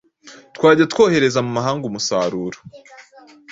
twajya 0.55 0.85
twohereza 0.91 1.39
mu 1.45 1.51
mahanga 1.57 1.83
umusaruro 1.87 2.57